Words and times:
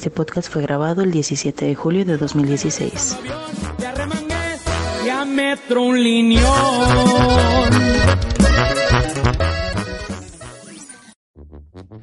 Este 0.00 0.10
podcast 0.10 0.50
fue 0.50 0.62
grabado 0.62 1.02
el 1.02 1.10
17 1.10 1.66
de 1.66 1.74
julio 1.74 2.06
de 2.06 2.16
2016. 2.16 3.18
Ya 5.04 5.26
metro 5.26 5.82
un 5.82 6.02
lineón. 6.02 6.40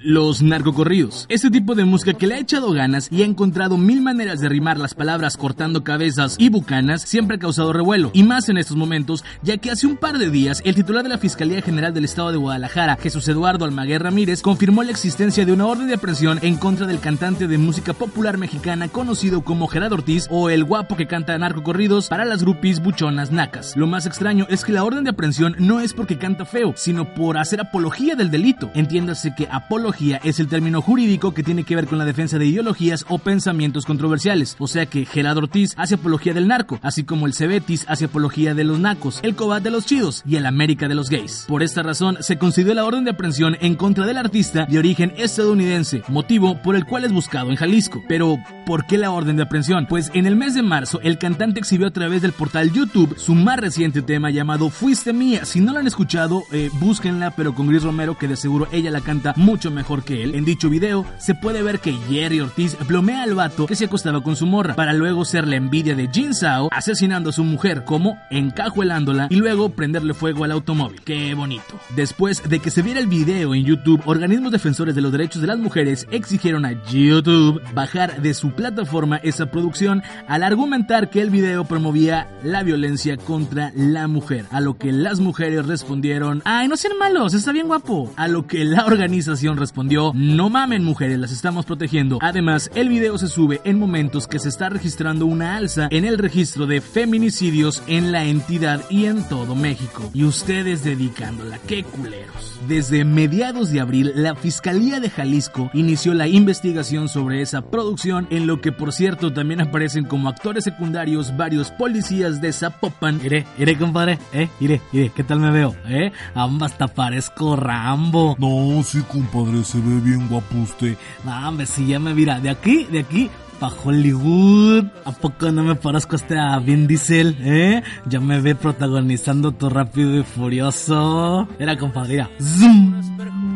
Los 0.10 0.42
narcocorridos. 0.42 1.26
Este 1.28 1.52
tipo 1.52 1.76
de 1.76 1.84
música 1.84 2.14
que 2.14 2.28
le 2.28 2.36
ha 2.36 2.40
echado 2.40 2.72
ganas 2.72 3.10
y 3.12 3.24
ha 3.24 3.26
encontrado 3.26 3.78
mil 3.78 4.00
maneras 4.00 4.40
de 4.40 4.48
rimar 4.48 4.80
las 4.80 4.94
palabras 4.94 5.36
cortando 5.36 5.84
cabezas 5.84 6.38
y 6.40 6.48
bucanas 6.48 7.02
siempre 7.02 7.36
ha 7.36 7.40
causado 7.40 7.74
revuelo. 7.74 8.12
Y 8.14 8.24
más 8.24 8.48
en 8.48 8.58
estos 8.58 8.78
momentos, 8.78 9.26
ya 9.44 9.58
que 9.58 9.70
hace 9.70 9.86
un 9.86 9.98
par 9.98 10.18
de 10.18 10.30
días 10.30 10.62
el 10.64 10.76
titular 10.76 11.04
de 11.04 11.10
la 11.10 11.18
Fiscalía 11.18 11.62
General 11.62 11.94
del 11.94 12.06
Estado 12.06 12.32
de 12.32 12.38
Guadalajara, 12.38 12.96
Jesús 12.96 13.28
Eduardo 13.28 13.66
Almaguer 13.66 14.02
Ramírez, 14.02 14.42
confirmó 14.42 14.82
la 14.82 14.92
existencia 14.92 15.46
de 15.46 15.52
una 15.52 15.66
orden 15.66 15.88
de 15.88 15.96
aprehensión 15.96 16.40
en 16.42 16.56
contra 16.56 16.88
del 16.88 17.02
cantante 17.02 17.50
de 17.50 17.58
música 17.58 17.92
popular 17.92 18.38
mexicana 18.38 18.88
conocido 18.88 19.42
como 19.42 19.68
Gerardo 19.68 19.96
Ortiz 19.96 20.28
o 20.30 20.50
el 20.50 20.64
guapo 20.64 20.96
que 20.96 21.08
canta 21.08 21.38
narcocorridos 21.38 22.08
para 22.08 22.24
las 22.24 22.44
grupis 22.44 22.80
buchonas 22.80 23.34
nacas. 23.34 23.76
Lo 23.76 23.88
más 23.88 24.06
extraño 24.06 24.48
es 24.50 24.64
que 24.64 24.72
la 24.72 24.86
orden 24.86 25.04
de 25.04 25.10
aprehensión 25.10 25.58
no 25.60 25.82
es 25.82 25.94
porque 25.94 26.18
canta 26.18 26.46
feo, 26.46 26.72
sino 26.78 27.14
por 27.14 27.38
hacer 27.38 27.60
apología 27.60 28.16
del 28.16 28.32
delito. 28.32 28.72
Entiéndase 28.74 29.36
que 29.36 29.50
apología 29.52 29.97
es 30.00 30.40
el 30.40 30.48
término 30.48 30.82
jurídico 30.82 31.34
que 31.34 31.44
tiene 31.44 31.64
que 31.64 31.76
ver 31.76 31.88
con 31.88 31.98
la 31.98 32.06
defensa 32.06 32.38
de 32.38 32.46
ideologías 32.46 33.06
o 33.10 33.18
pensamientos 33.18 33.86
controversiales. 33.86 34.56
O 34.60 34.68
sea 34.68 34.86
que 34.86 35.06
Gerardo 35.06 35.40
Ortiz 35.40 35.74
hace 35.76 35.96
apología 35.96 36.34
del 36.34 36.48
narco, 36.48 36.80
así 36.84 37.04
como 37.04 37.26
el 37.26 37.34
Cebetis 37.34 37.86
hace 37.88 38.06
apología 38.06 38.54
de 38.54 38.64
los 38.64 38.80
nacos, 38.80 39.20
el 39.24 39.36
Cobat 39.36 39.64
de 39.64 39.72
los 39.72 39.86
chidos 39.86 40.24
y 40.26 40.36
el 40.36 40.46
América 40.46 40.88
de 40.88 40.96
los 40.96 41.10
gays. 41.10 41.46
Por 41.48 41.64
esta 41.64 41.84
razón 41.84 42.18
se 42.22 42.38
concedió 42.38 42.74
la 42.74 42.86
orden 42.86 43.06
de 43.06 43.12
aprehensión 43.12 43.58
en 43.60 43.76
contra 43.76 44.06
del 44.06 44.18
artista 44.18 44.66
de 44.66 44.78
origen 44.78 45.14
estadounidense, 45.18 46.04
motivo 46.08 46.62
por 46.62 46.76
el 46.76 46.86
cual 46.86 47.04
es 47.04 47.12
buscado 47.12 47.50
en 47.50 47.56
Jalisco. 47.56 48.04
Pero, 48.08 48.38
¿por 48.66 48.86
qué 48.86 48.98
la 48.98 49.12
orden 49.12 49.38
de 49.38 49.44
aprehensión? 49.44 49.88
Pues 49.88 50.12
en 50.14 50.28
el 50.28 50.36
mes 50.36 50.54
de 50.54 50.62
marzo 50.62 51.00
el 51.02 51.18
cantante 51.18 51.60
exhibió 51.60 51.88
a 51.88 51.92
través 51.92 52.22
del 52.22 52.34
portal 52.34 52.72
YouTube 52.72 53.18
su 53.18 53.34
más 53.34 53.58
reciente 53.60 54.02
tema 54.02 54.30
llamado 54.30 54.70
Fuiste 54.70 55.12
Mía. 55.12 55.46
Si 55.46 55.60
no 55.60 55.74
lo 55.74 55.80
han 55.80 55.88
escuchado, 55.88 56.44
eh, 56.52 56.70
búsquenla, 56.80 57.32
pero 57.32 57.56
con 57.56 57.68
Gris 57.68 57.84
Romero, 57.84 58.18
que 58.18 58.28
de 58.28 58.36
seguro 58.36 58.68
ella 58.72 58.92
la 58.92 59.02
canta 59.02 59.34
mucho 59.38 59.72
mejor 59.72 59.87
que 60.04 60.22
él. 60.24 60.36
En 60.36 60.44
dicho 60.44 60.70
video 60.70 61.06
se 61.18 61.34
puede 61.34 61.64
ver 61.64 61.80
que 61.80 61.94
Jerry 62.10 62.42
Ortiz 62.42 62.76
plomea 62.88 63.24
al 63.24 63.36
vato 63.36 63.66
que 63.68 63.76
se 63.76 63.86
acostaba 63.86 64.22
con 64.22 64.36
su 64.36 64.46
morra, 64.46 64.76
para 64.76 64.92
luego 64.94 65.24
ser 65.24 65.48
la 65.48 65.56
envidia 65.56 65.96
de 65.96 66.10
Jin 66.12 66.34
Sao, 66.34 66.68
asesinando 66.72 67.30
a 67.30 67.34
su 67.34 67.44
mujer, 67.44 67.86
como 67.86 68.18
encajuelándola 68.30 69.28
y 69.30 69.38
luego 69.38 69.70
prenderle 69.70 70.14
fuego 70.14 70.44
al 70.44 70.52
automóvil. 70.52 71.02
Qué 71.06 71.34
bonito. 71.34 71.80
Después 71.96 72.48
de 72.48 72.60
que 72.60 72.70
se 72.70 72.82
viera 72.82 73.00
el 73.00 73.08
video 73.08 73.56
en 73.56 73.64
YouTube, 73.64 74.02
organismos 74.06 74.52
defensores 74.52 74.94
de 74.94 75.02
los 75.02 75.12
derechos 75.12 75.42
de 75.42 75.48
las 75.48 75.58
mujeres 75.58 76.06
exigieron 76.12 76.66
a 76.66 76.74
YouTube 76.90 77.62
bajar 77.74 78.22
de 78.22 78.34
su 78.34 78.52
plataforma 78.52 79.18
esa 79.18 79.46
producción 79.46 80.04
al 80.28 80.44
argumentar 80.44 81.10
que 81.10 81.22
el 81.22 81.30
video 81.30 81.64
promovía 81.64 82.28
la 82.44 82.64
violencia 82.64 83.16
contra 83.16 83.72
la 83.76 84.08
mujer, 84.08 84.46
a 84.52 84.60
lo 84.60 84.78
que 84.78 84.92
las 84.92 85.20
mujeres 85.20 85.66
respondieron, 85.66 86.42
ay, 86.44 86.68
no 86.68 86.76
sean 86.76 86.98
malos, 86.98 87.34
está 87.34 87.52
bien 87.52 87.68
guapo, 87.68 88.12
a 88.18 88.28
lo 88.28 88.48
que 88.48 88.66
la 88.66 88.86
organización 88.86 89.56
respondió, 89.58 89.67
no 90.14 90.50
mamen 90.50 90.84
mujeres, 90.84 91.20
las 91.20 91.32
estamos 91.32 91.66
protegiendo. 91.66 92.20
Además, 92.22 92.70
el 92.76 92.90
video 92.90 93.18
se 93.18 93.28
sube 93.28 93.60
en 93.64 93.80
momentos 93.80 94.28
que 94.28 94.40
se 94.40 94.50
está 94.50 94.70
registrando 94.70 95.26
una 95.26 95.58
alza 95.58 95.88
en 95.92 96.06
el 96.06 96.18
registro 96.18 96.68
de 96.68 96.82
feminicidios 96.82 97.84
en 97.88 98.12
la 98.12 98.26
entidad 98.26 98.82
y 98.90 99.06
en 99.06 99.28
todo 99.28 99.56
México. 99.56 100.10
Y 100.14 100.24
ustedes 100.24 100.84
dedicándola, 100.84 101.58
qué 101.68 101.84
culeros. 101.84 102.60
Desde 102.68 103.04
mediados 103.04 103.72
de 103.72 103.82
abril, 103.82 104.12
la 104.16 104.36
Fiscalía 104.36 105.00
de 105.00 105.10
Jalisco 105.10 105.70
inició 105.74 106.14
la 106.14 106.28
investigación 106.28 107.10
sobre 107.10 107.42
esa 107.42 107.70
producción, 107.70 108.28
en 108.30 108.48
lo 108.48 108.62
que 108.62 108.72
por 108.72 108.94
cierto 108.94 109.34
también 109.34 109.62
aparecen 109.62 110.06
como 110.06 110.30
actores 110.30 110.64
secundarios 110.64 111.36
varios 111.36 111.72
policías 111.72 112.42
de 112.42 112.54
Zapopan. 112.54 113.20
Iré, 113.24 113.46
iré 113.58 113.78
compadre, 113.78 114.20
eh, 114.34 114.50
iré, 114.60 114.82
iré, 114.94 115.12
¿qué 115.16 115.24
tal 115.24 115.40
me 115.40 115.52
veo? 115.52 115.76
Eh, 115.88 116.12
ambas 116.36 116.68
hasta 116.68 116.88
parezco 116.88 117.56
Rambo. 117.56 118.36
No, 118.40 118.84
sí, 118.84 119.02
compadre, 119.10 119.57
se 119.64 119.80
ve 119.80 120.00
bien 120.02 120.28
guapo 120.28 120.58
usted. 120.58 120.96
No, 121.24 121.48
hombre, 121.48 121.66
si 121.66 121.88
ya 121.88 122.00
me 122.00 122.14
mira, 122.14 122.40
de 122.40 122.50
aquí, 122.50 122.86
de 122.86 123.00
aquí 123.00 123.30
pa' 123.60 123.72
Hollywood. 123.84 124.86
¿A 125.06 125.12
poco 125.12 125.52
no 125.52 125.64
me 125.64 125.76
parezco 125.76 126.16
hasta 126.16 126.54
a 126.54 126.60
Vin 126.60 126.88
Diesel, 126.88 127.36
eh? 127.42 127.84
Ya 128.06 128.20
me 128.20 128.40
ve 128.40 128.56
protagonizando 128.56 129.52
tu 129.52 129.70
rápido 129.70 130.20
y 130.20 130.24
furioso. 130.24 131.48
Era 131.60 131.78
compadre, 131.78 132.28
zoom, 132.40 133.02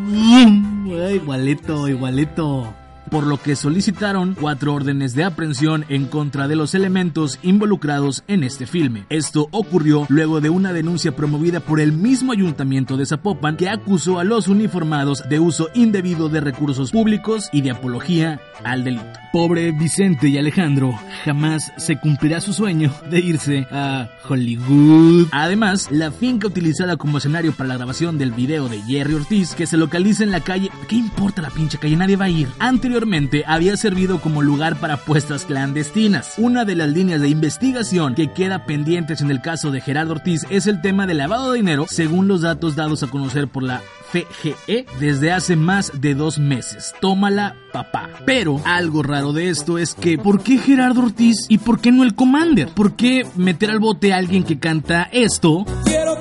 zoom. 0.10 0.88
Igualito, 1.14 1.88
igualito 1.88 2.74
por 3.12 3.28
lo 3.28 3.38
que 3.38 3.56
solicitaron 3.56 4.36
cuatro 4.40 4.74
órdenes 4.74 5.14
de 5.14 5.26
aprehensión 5.26 5.86
en 5.90 6.06
contra 6.06 6.48
de 6.48 6.56
los 6.56 6.74
elementos 6.74 7.38
involucrados 7.44 8.24
en 8.28 8.44
este 8.44 8.66
filme. 8.66 9.06
Esto 9.10 9.50
ocurrió 9.52 10.06
luego 10.10 10.40
de 10.40 10.50
una 10.50 10.74
denuncia 10.74 11.16
promovida 11.16 11.60
por 11.60 11.82
el 11.82 11.92
mismo 11.92 12.32
ayuntamiento 12.32 12.96
de 12.96 13.06
Zapopan 13.06 13.58
que 13.58 13.70
acusó 13.70 14.18
a 14.18 14.24
los 14.24 14.48
uniformados 14.48 15.24
de 15.30 15.40
uso 15.40 15.70
indebido 15.76 16.30
de 16.30 16.40
recursos 16.40 16.92
públicos 16.92 17.50
y 17.52 17.62
de 17.62 17.72
apología 17.72 18.40
al 18.64 18.84
delito. 18.84 19.20
Pobre 19.34 19.72
Vicente 19.72 20.28
y 20.28 20.38
Alejandro, 20.38 20.98
jamás 21.24 21.72
se 21.78 21.98
cumplirá 21.98 22.42
su 22.42 22.54
sueño 22.54 22.94
de 23.10 23.20
irse 23.20 23.68
a 23.72 24.10
Hollywood. 24.28 25.28
Además, 25.32 25.90
la 25.92 26.12
finca 26.12 26.48
utilizada 26.48 26.98
como 26.98 27.18
escenario 27.18 27.54
para 27.54 27.70
la 27.70 27.78
grabación 27.78 28.18
del 28.18 28.32
video 28.32 28.70
de 28.70 28.82
Jerry 28.82 29.14
Ortiz, 29.14 29.56
que 29.56 29.68
se 29.68 29.78
localiza 29.78 30.24
en 30.24 30.32
la 30.32 30.42
calle, 30.42 30.70
¿qué 30.88 30.96
importa 30.96 31.42
la 31.42 31.50
pinche 31.50 31.78
calle? 31.78 31.96
Nadie 31.96 32.18
va 32.18 32.26
a 32.26 32.30
ir. 32.30 32.50
Había 33.48 33.78
servido 33.78 34.22
como 34.22 34.42
lugar 34.42 34.80
para 34.80 34.94
apuestas 34.94 35.46
clandestinas. 35.46 36.36
Una 36.38 36.66
de 36.66 36.76
las 36.76 36.90
líneas 36.90 37.20
de 37.20 37.30
investigación 37.30 38.14
que 38.14 38.32
queda 38.32 38.66
pendientes 38.66 39.22
en 39.22 39.32
el 39.32 39.42
caso 39.42 39.72
de 39.72 39.82
Gerardo 39.82 40.14
Ortiz 40.14 40.46
es 40.50 40.68
el 40.68 40.82
tema 40.82 41.08
de 41.08 41.16
lavado 41.16 41.52
de 41.52 41.58
dinero, 41.58 41.86
según 41.90 42.28
los 42.28 42.42
datos 42.42 42.76
dados 42.76 43.02
a 43.02 43.08
conocer 43.08 43.48
por 43.48 43.64
la 43.64 43.82
FGE 44.12 44.86
desde 45.00 45.32
hace 45.32 45.56
más 45.56 45.92
de 46.00 46.14
dos 46.14 46.38
meses. 46.38 46.94
Tómala, 47.02 47.56
papá. 47.74 48.10
Pero 48.26 48.62
algo 48.66 49.02
raro 49.02 49.34
de 49.34 49.50
esto 49.50 49.78
es 49.78 49.96
que, 49.96 50.18
¿por 50.18 50.44
qué 50.44 50.58
Gerardo 50.58 51.02
Ortiz 51.02 51.48
y 51.50 51.58
por 51.58 51.80
qué 51.80 51.92
no 51.92 52.04
el 52.04 52.14
Commander? 52.14 52.70
¿Por 52.70 52.96
qué 52.96 53.26
meter 53.36 53.72
al 53.72 53.80
bote 53.80 54.14
a 54.14 54.18
alguien 54.18 54.44
que 54.44 54.60
canta 54.60 55.10
esto? 55.12 55.66
Quiero 55.86 56.16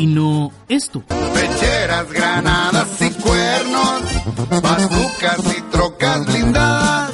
Y 0.00 0.06
no 0.06 0.50
esto. 0.66 1.02
Pecheras, 1.34 2.10
granadas 2.10 2.88
y 3.02 3.10
cuernos, 3.10 4.62
bazucas 4.62 5.40
y 5.58 5.60
trocas 5.70 6.24
blindadas, 6.24 7.10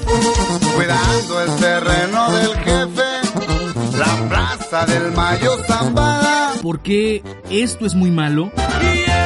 cuidando 0.76 1.42
el 1.42 1.56
terreno 1.56 2.30
del 2.30 2.54
jefe, 2.58 3.98
la 3.98 4.28
plaza 4.28 4.86
del 4.86 5.10
Mayo 5.10 5.56
Zambada. 5.66 6.52
¿Por 6.62 6.78
qué 6.78 7.24
esto 7.50 7.86
es 7.86 7.96
muy 7.96 8.12
malo? 8.12 8.52
Y 8.80 9.25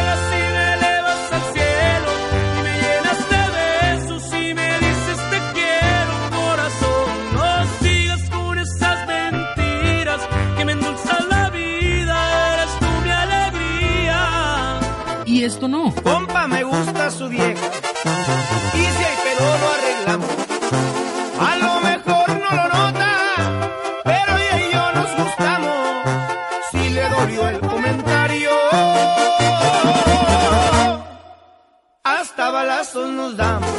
esto 15.61 15.69
no. 15.69 15.95
Compa, 16.03 16.47
me 16.49 16.63
gusta 16.65 17.11
su 17.11 17.29
vieja. 17.29 17.67
Y 18.75 18.79
si 18.79 19.05
hay 19.05 19.17
pero 19.25 19.45
lo 19.59 19.69
arreglamos. 19.77 20.31
A 21.39 21.57
lo 21.59 21.81
mejor 21.83 22.29
no 22.29 22.51
lo 22.57 22.69
nota, 22.69 23.71
pero 24.05 24.39
ella 24.39 24.69
y 24.69 24.73
yo 24.73 24.93
nos 24.95 25.17
gustamos. 25.17 25.77
Si 26.71 26.89
le 26.89 27.09
dolió 27.11 27.49
el 27.49 27.61
comentario, 27.61 28.51
hasta 32.05 32.51
balazos 32.51 33.11
nos 33.11 33.37
damos. 33.37 33.71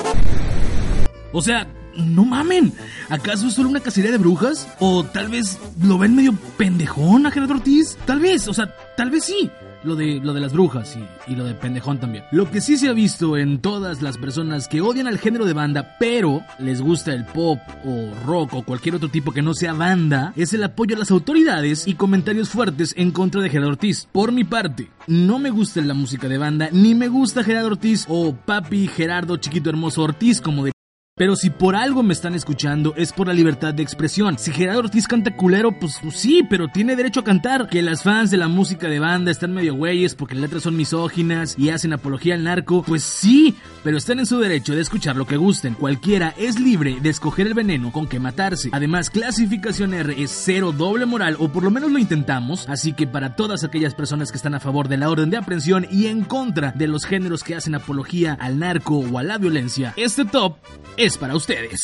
O 1.34 1.42
sea, 1.42 1.66
no 1.96 2.26
mamen. 2.26 2.74
¿Acaso 3.10 3.48
es 3.48 3.56
solo 3.56 3.70
una 3.70 3.80
cacería 3.80 4.12
de 4.12 4.18
brujas? 4.20 4.68
¿O 4.80 5.04
tal 5.04 5.30
vez 5.30 5.58
lo 5.82 5.98
ven 5.98 6.16
medio 6.16 6.34
pendejón 6.58 7.26
a 7.26 7.32
Gerardo 7.32 7.56
Ortiz? 7.56 7.98
Tal 8.06 8.20
vez, 8.20 8.48
o 8.48 8.54
sea, 8.54 8.76
tal 8.96 9.10
vez 9.10 9.26
sí. 9.26 9.50
Lo 9.84 9.96
de, 9.96 10.20
lo 10.22 10.34
de 10.34 10.42
las 10.42 10.54
brujas 10.54 10.96
y, 10.96 11.32
y 11.32 11.36
lo 11.36 11.44
de 11.44 11.56
pendejón 11.56 12.00
también. 12.00 12.24
Lo 12.32 12.50
que 12.50 12.62
sí 12.62 12.78
se 12.78 12.88
ha 12.88 12.94
visto 12.94 13.38
en 13.38 13.60
todas 13.60 14.02
las 14.02 14.18
personas 14.18 14.68
que 14.68 14.82
odian 14.82 15.08
al 15.08 15.18
género 15.18 15.46
de 15.46 15.54
banda, 15.54 15.96
pero 16.00 16.42
les 16.60 16.82
gusta 16.82 17.14
el 17.14 17.26
pop 17.26 17.60
o 17.84 18.14
rock 18.26 18.54
o 18.54 18.64
cualquier 18.64 18.96
otro 18.96 19.10
tipo 19.10 19.32
que 19.32 19.42
no 19.42 19.54
sea 19.54 19.74
banda, 19.74 20.34
es 20.36 20.54
el 20.54 20.64
apoyo 20.64 20.96
a 20.96 21.00
las 21.00 21.12
autoridades 21.12 21.88
y 21.88 21.96
comentarios 21.96 22.50
fuertes 22.50 22.94
en 22.98 23.12
contra 23.12 23.42
de 23.42 23.50
Gerardo 23.50 23.72
Ortiz. 23.72 24.08
Por 24.12 24.32
mi 24.32 24.44
parte, 24.44 24.90
no 25.08 25.40
me 25.40 25.50
gusta 25.50 25.82
la 25.82 25.94
música 25.94 26.28
de 26.28 26.38
banda, 26.38 26.70
ni 26.72 26.96
me 26.96 27.08
gusta 27.08 27.44
Gerardo 27.44 27.70
Ortiz 27.70 28.06
o 28.08 28.36
papi 28.36 28.88
Gerardo 28.88 29.38
Chiquito 29.38 29.70
Hermoso 29.70 30.04
Ortiz 30.04 30.42
como 30.42 30.66
de 30.66 30.72
Pero 31.16 31.36
si 31.36 31.50
por 31.50 31.76
algo 31.76 32.04
me 32.04 32.14
están 32.14 32.36
escuchando 32.36 32.94
es 32.96 33.12
por 33.12 33.28
la 33.28 33.34
libertad 33.34 33.74
de 33.74 33.84
expresión. 33.84 34.40
Si 34.40 34.50
Gerardo 34.52 34.80
Ortiz 34.80 35.08
canta 35.08 35.36
culero, 35.36 35.78
pues, 35.78 36.00
pues, 36.02 36.16
sí, 36.16 36.42
pero 36.50 36.70
tiene 36.70 36.96
derecho 36.96 37.20
a 37.20 37.26
cantar. 37.26 37.68
Que 37.68 37.82
las 37.82 38.02
fans 38.04 38.32
de 38.32 38.38
la 38.38 38.48
música 38.48 38.88
de 38.88 39.00
banda 39.00 39.30
están 39.30 39.54
medio 39.54 39.76
güeyes 39.76 40.16
porque 40.16 40.36
las 40.36 40.44
letras 40.44 40.64
son 40.64 40.78
misóginas 40.78 41.56
y 41.60 41.70
hacen 41.70 41.92
apología 41.92 42.36
al 42.36 42.46
narco, 42.46 42.82
pues 42.84 43.04
sí, 43.04 43.58
pero 43.84 43.98
están 43.98 44.20
en 44.20 44.26
su 44.26 44.40
derecho 44.40 44.74
de 44.74 44.82
escuchar 44.82 45.18
lo 45.18 45.28
que 45.28 45.36
gusten. 45.36 45.74
Cualquiera 45.74 46.34
es 46.38 46.58
libre 46.62 47.00
de 47.02 47.10
escoger 47.10 47.46
el 47.46 47.56
veneno 47.56 47.92
con 47.92 48.08
que 48.08 48.20
matarse. 48.20 48.70
Además, 48.72 49.10
clasificación 49.10 49.94
R 49.94 50.16
es 50.18 50.32
cero 50.32 50.72
doble 50.72 51.06
moral 51.06 51.36
o 51.40 51.50
por 51.50 51.64
lo 51.64 51.72
menos 51.72 51.92
lo 51.92 52.00
intentamos. 52.00 52.70
Así 52.70 52.94
que 52.94 53.06
para 53.06 53.36
todas 53.36 53.66
aquellas 53.66 53.96
personas 53.96 54.32
que 54.32 54.38
están 54.38 54.56
a 54.56 54.62
favor 54.62 54.88
de 54.88 54.96
la 54.96 55.10
orden 55.10 55.30
de 55.30 55.38
aprehensión 55.38 55.86
y 55.92 56.08
en 56.08 56.24
contra 56.24 56.72
de 56.72 56.88
los 56.88 57.04
géneros 57.04 57.44
que 57.44 57.56
hacen 57.56 57.76
apología 57.76 58.38
al 58.40 58.60
narco 58.60 59.00
o 59.00 59.18
a 59.18 59.24
la 59.24 59.38
violencia, 59.38 59.94
este 59.98 60.24
top 60.24 60.56
es 60.98 61.11
para 61.18 61.36
ustedes. 61.36 61.82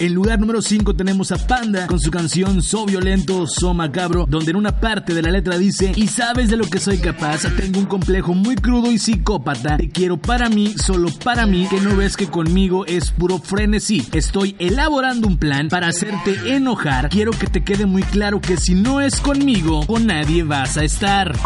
En 0.00 0.14
lugar 0.14 0.40
número 0.40 0.62
5 0.62 0.96
tenemos 0.96 1.30
a 1.30 1.36
Panda 1.36 1.86
con 1.86 2.00
su 2.00 2.10
canción 2.10 2.62
So 2.62 2.86
Violento, 2.86 3.46
So 3.46 3.74
Macabro, 3.74 4.24
donde 4.26 4.50
en 4.50 4.56
una 4.56 4.80
parte 4.80 5.12
de 5.12 5.20
la 5.20 5.30
letra 5.30 5.58
dice, 5.58 5.92
y 5.94 6.08
sabes 6.08 6.48
de 6.48 6.56
lo 6.56 6.64
que 6.64 6.78
soy 6.78 6.98
capaz, 6.98 7.42
tengo 7.54 7.78
un 7.78 7.84
complejo 7.84 8.32
muy 8.32 8.56
crudo 8.56 8.90
y 8.90 8.98
psicópata, 8.98 9.76
te 9.76 9.90
quiero 9.90 10.16
para 10.16 10.48
mí, 10.48 10.74
solo 10.82 11.10
para 11.22 11.44
mí, 11.44 11.66
que 11.68 11.80
no 11.82 11.96
ves 11.96 12.16
que 12.16 12.28
conmigo 12.28 12.86
es 12.86 13.10
puro 13.10 13.38
frenesí. 13.38 14.08
Estoy 14.12 14.56
elaborando 14.58 15.28
un 15.28 15.36
plan 15.36 15.68
para 15.68 15.88
hacerte 15.88 16.54
enojar, 16.54 17.10
quiero 17.10 17.32
que 17.32 17.46
te 17.46 17.62
quede 17.62 17.84
muy 17.84 18.02
claro 18.02 18.40
que 18.40 18.56
si 18.56 18.74
no 18.74 19.02
es 19.02 19.20
conmigo, 19.20 19.86
con 19.86 20.06
nadie 20.06 20.44
vas 20.44 20.78
a 20.78 20.84
estar. 20.84 21.36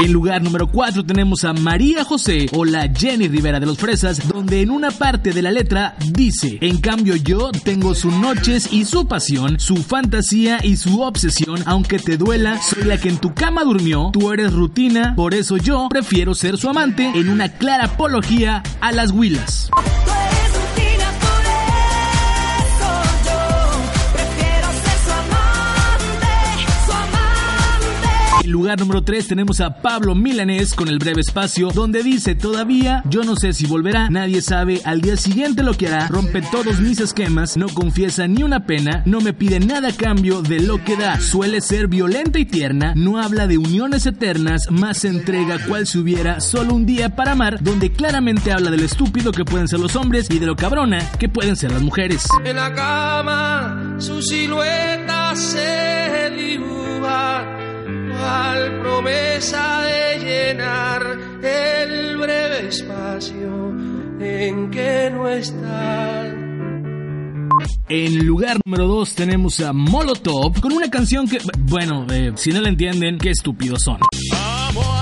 En 0.00 0.12
lugar 0.12 0.40
número 0.42 0.68
4 0.68 1.04
tenemos 1.04 1.42
a 1.42 1.52
María 1.52 2.04
José 2.04 2.46
o 2.52 2.64
la 2.64 2.88
Jenny 2.88 3.26
Rivera 3.26 3.58
de 3.58 3.66
los 3.66 3.78
Fresas, 3.78 4.28
donde 4.28 4.62
en 4.62 4.70
una 4.70 4.92
parte 4.92 5.32
de 5.32 5.42
la 5.42 5.50
letra 5.50 5.96
dice, 6.12 6.56
en 6.60 6.78
cambio 6.78 7.16
yo 7.16 7.50
tengo 7.50 7.96
sus 7.96 8.14
noches 8.14 8.72
y 8.72 8.84
su 8.84 9.08
pasión, 9.08 9.58
su 9.58 9.76
fantasía 9.78 10.60
y 10.62 10.76
su 10.76 11.00
obsesión, 11.00 11.64
aunque 11.66 11.98
te 11.98 12.16
duela, 12.16 12.62
soy 12.62 12.84
la 12.84 12.98
que 12.98 13.08
en 13.08 13.18
tu 13.18 13.34
cama 13.34 13.64
durmió, 13.64 14.10
tú 14.12 14.32
eres 14.32 14.52
rutina, 14.52 15.14
por 15.16 15.34
eso 15.34 15.56
yo 15.56 15.88
prefiero 15.90 16.32
ser 16.32 16.58
su 16.58 16.68
amante 16.68 17.10
en 17.16 17.28
una 17.28 17.48
clara 17.48 17.86
apología 17.86 18.62
a 18.80 18.92
las 18.92 19.10
huilas. 19.10 19.68
Número 28.76 29.02
3 29.02 29.28
tenemos 29.28 29.60
a 29.60 29.80
Pablo 29.80 30.14
Milanés 30.14 30.74
con 30.74 30.88
el 30.88 30.98
breve 30.98 31.20
espacio, 31.20 31.70
donde 31.70 32.02
dice 32.02 32.34
todavía, 32.34 33.02
yo 33.08 33.22
no 33.22 33.36
sé 33.36 33.52
si 33.52 33.66
volverá, 33.66 34.08
nadie 34.10 34.42
sabe 34.42 34.80
al 34.84 35.00
día 35.00 35.16
siguiente 35.16 35.62
lo 35.62 35.74
que 35.74 35.86
hará, 35.86 36.08
rompe 36.08 36.42
todos 36.42 36.80
mis 36.80 37.00
esquemas, 37.00 37.56
no 37.56 37.68
confiesa 37.68 38.26
ni 38.26 38.42
una 38.42 38.66
pena, 38.66 39.02
no 39.06 39.20
me 39.20 39.32
pide 39.32 39.60
nada 39.60 39.88
a 39.88 39.92
cambio 39.92 40.42
de 40.42 40.60
lo 40.60 40.82
que 40.84 40.96
da, 40.96 41.20
suele 41.20 41.60
ser 41.60 41.88
violenta 41.88 42.38
y 42.38 42.44
tierna, 42.44 42.92
no 42.94 43.18
habla 43.18 43.46
de 43.46 43.58
uniones 43.58 44.06
eternas, 44.06 44.70
más 44.70 45.04
entrega 45.04 45.58
cual 45.66 45.86
si 45.86 45.98
hubiera 45.98 46.40
solo 46.40 46.74
un 46.74 46.86
día 46.86 47.14
para 47.16 47.32
amar, 47.32 47.62
donde 47.62 47.92
claramente 47.92 48.52
habla 48.52 48.70
de 48.70 48.78
lo 48.78 48.84
estúpido 48.84 49.32
que 49.32 49.44
pueden 49.44 49.68
ser 49.68 49.80
los 49.80 49.96
hombres 49.96 50.30
y 50.30 50.38
de 50.38 50.46
lo 50.46 50.56
cabrona 50.56 50.98
que 51.18 51.28
pueden 51.28 51.56
ser 51.56 51.72
las 51.72 51.82
mujeres. 51.82 52.26
En 52.44 52.56
la 52.56 52.74
cama 52.74 53.96
su 53.98 54.22
silueta 54.22 55.34
se 55.34 55.97
cual 58.18 58.80
promesa 58.80 59.82
de 59.82 60.18
llenar 60.18 61.18
el 61.42 62.16
breve 62.16 62.68
espacio 62.68 63.74
en 64.20 64.70
que 64.70 65.10
no 65.12 65.28
está. 65.28 66.34
En 67.88 68.26
lugar 68.26 68.58
número 68.66 68.86
2 68.86 69.14
tenemos 69.14 69.60
a 69.60 69.72
Molotov 69.72 70.60
con 70.60 70.72
una 70.72 70.90
canción 70.90 71.26
que, 71.26 71.38
bueno, 71.60 72.06
eh, 72.10 72.32
si 72.36 72.50
no 72.50 72.60
la 72.60 72.68
entienden, 72.68 73.18
qué 73.18 73.30
estúpidos 73.30 73.82
son. 73.82 74.00
Vamos 74.30 74.97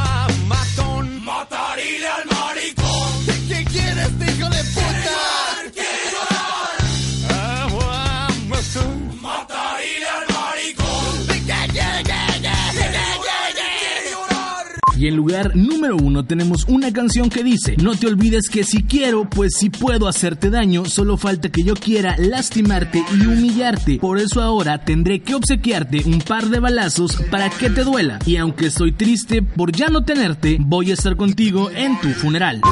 Y 14.97 15.09
en 15.09 15.17
lugar 15.17 15.55
número 15.55 15.97
1 15.97 16.25
tenemos 16.25 16.65
una 16.69 16.93
canción 16.93 17.29
que 17.29 17.45
dice, 17.45 17.77
no 17.77 17.95
te 17.95 18.07
olvides 18.07 18.49
que 18.49 18.65
si 18.65 18.83
quiero, 18.83 19.29
pues 19.29 19.53
si 19.59 19.69
puedo 19.71 20.09
hacerte 20.09 20.51
daño, 20.51 20.87
solo 20.87 21.17
falta 21.17 21.51
que 21.51 21.63
yo 21.63 21.75
quiera 21.75 22.17
lastimarte 22.19 23.05
y 23.15 23.27
humillarte. 23.27 23.99
Por 23.99 24.19
eso 24.19 24.41
ahora 24.41 24.85
tendré 24.85 25.21
que 25.21 25.35
obsequiarte 25.35 26.03
un 26.07 26.21
par 26.21 26.47
de 26.47 26.61
balazos 26.61 27.17
para 27.31 27.51
que 27.51 27.71
te 27.71 27.85
duela. 27.85 28.19
Y 28.25 28.37
aunque 28.37 28.67
estoy 28.67 28.93
triste 28.93 29.43
por 29.43 29.73
ya 29.73 29.89
no 29.89 30.05
tenerte, 30.05 30.57
voy 30.61 30.91
a 30.91 30.95
estar 30.95 31.17
contigo 31.17 31.71
en 31.71 32.01
tu 32.01 32.09
funeral. 32.09 32.63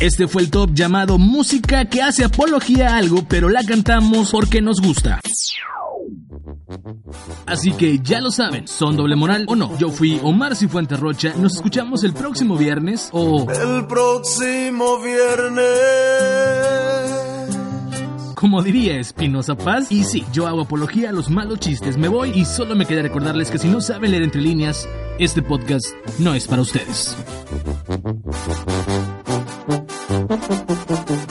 Este 0.00 0.28
fue 0.28 0.42
el 0.42 0.50
top 0.50 0.70
llamado 0.74 1.18
Música 1.18 1.84
que 1.86 2.02
hace 2.02 2.24
apología 2.24 2.90
a 2.90 2.98
algo, 2.98 3.24
pero 3.28 3.48
la 3.48 3.64
cantamos 3.64 4.30
porque 4.30 4.62
nos 4.62 4.80
gusta. 4.80 5.20
Así 7.46 7.72
que 7.72 7.98
ya 7.98 8.20
lo 8.20 8.30
saben, 8.30 8.68
¿son 8.68 8.96
doble 8.96 9.16
moral 9.16 9.44
o 9.48 9.56
no? 9.56 9.76
Yo 9.78 9.90
fui 9.90 10.20
Omar 10.22 10.54
Cifuentes 10.54 11.00
Rocha, 11.00 11.34
nos 11.36 11.56
escuchamos 11.56 12.04
el 12.04 12.12
próximo 12.12 12.56
viernes 12.56 13.08
o... 13.12 13.50
El 13.50 13.86
próximo 13.88 15.00
viernes. 15.00 15.64
Como 18.36 18.62
diría 18.62 19.00
Espinosa 19.00 19.56
Paz, 19.56 19.90
y 19.90 20.04
sí, 20.04 20.24
yo 20.32 20.46
hago 20.46 20.60
apología 20.60 21.08
a 21.08 21.12
los 21.12 21.28
malos 21.28 21.58
chistes, 21.58 21.96
me 21.96 22.06
voy 22.06 22.30
y 22.36 22.44
solo 22.44 22.76
me 22.76 22.86
queda 22.86 23.02
recordarles 23.02 23.50
que 23.50 23.58
si 23.58 23.66
no 23.66 23.80
saben 23.80 24.12
leer 24.12 24.22
entre 24.22 24.40
líneas, 24.40 24.88
este 25.18 25.42
podcast 25.42 25.86
no 26.20 26.34
es 26.34 26.46
para 26.46 26.62
ustedes. 26.62 27.16
Thank 30.48 31.20
you. 31.20 31.27